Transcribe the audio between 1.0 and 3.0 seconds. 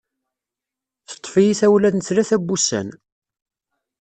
Teṭṭef-iyi tawla n tlata n wussan.